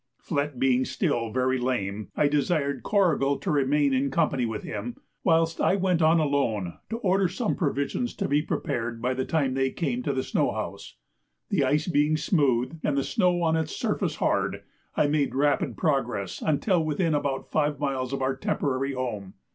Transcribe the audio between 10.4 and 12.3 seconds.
house. The ice being